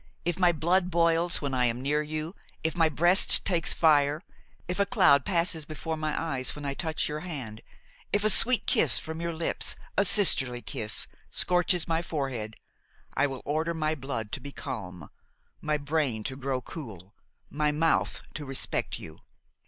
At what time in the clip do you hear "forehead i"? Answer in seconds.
12.01-13.27